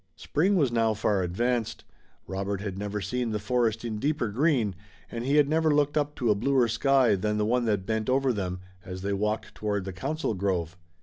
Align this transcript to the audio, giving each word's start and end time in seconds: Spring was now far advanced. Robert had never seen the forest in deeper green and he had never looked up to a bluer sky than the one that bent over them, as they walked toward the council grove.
Spring 0.15 0.55
was 0.55 0.71
now 0.71 0.95
far 0.95 1.21
advanced. 1.21 1.83
Robert 2.25 2.59
had 2.59 2.75
never 2.75 2.99
seen 3.01 3.29
the 3.29 3.37
forest 3.37 3.85
in 3.85 3.99
deeper 3.99 4.29
green 4.29 4.73
and 5.11 5.23
he 5.25 5.35
had 5.35 5.47
never 5.47 5.69
looked 5.71 5.95
up 5.95 6.15
to 6.15 6.31
a 6.31 6.33
bluer 6.33 6.67
sky 6.67 7.13
than 7.13 7.37
the 7.37 7.45
one 7.45 7.65
that 7.65 7.85
bent 7.85 8.09
over 8.09 8.33
them, 8.33 8.61
as 8.83 9.03
they 9.03 9.13
walked 9.13 9.53
toward 9.53 9.85
the 9.85 9.93
council 9.93 10.33
grove. 10.33 10.75